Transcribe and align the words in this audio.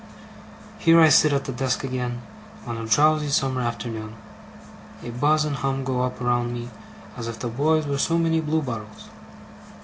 Here 0.79 0.99
I 0.99 1.09
sit 1.09 1.31
at 1.31 1.45
the 1.45 1.51
desk 1.51 1.83
again, 1.83 2.23
on 2.65 2.75
a 2.75 2.87
drowsy 2.87 3.27
summer 3.29 3.61
afternoon. 3.61 4.15
A 5.03 5.11
buzz 5.11 5.45
and 5.45 5.57
hum 5.57 5.83
go 5.83 6.01
up 6.01 6.19
around 6.19 6.51
me, 6.55 6.71
as 7.15 7.27
if 7.27 7.37
the 7.37 7.49
boys 7.49 7.85
were 7.85 7.99
so 7.99 8.17
many 8.17 8.41
bluebottles. 8.41 9.09